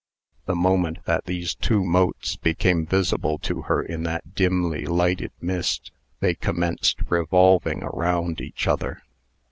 The 0.47 0.55
moment 0.55 1.05
that 1.05 1.25
these 1.25 1.53
two 1.53 1.83
motes 1.83 2.35
became 2.35 2.87
visible 2.87 3.37
to 3.37 3.61
her 3.69 3.83
in 3.83 4.01
that 4.01 4.33
dimly 4.33 4.87
lighted 4.87 5.29
mist, 5.39 5.91
they 6.21 6.33
commenced 6.33 7.01
revolving 7.11 7.83
around 7.83 8.41
each 8.41 8.65
other. 8.67 9.03